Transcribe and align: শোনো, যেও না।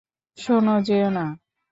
শোনো, 0.37 0.75
যেও 0.87 1.09
না। 1.15 1.25